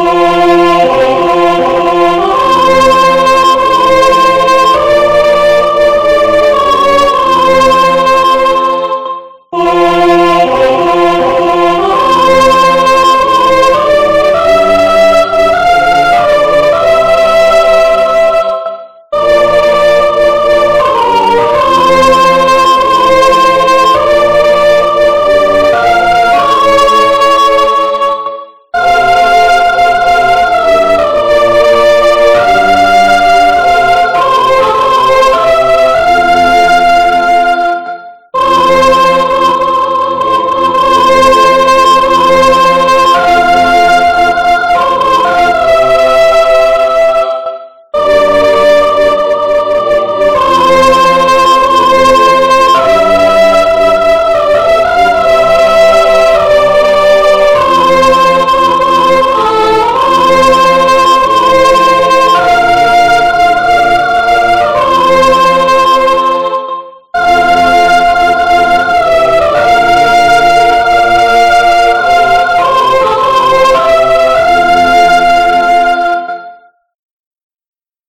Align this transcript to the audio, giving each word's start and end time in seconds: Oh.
Oh. 0.00 0.37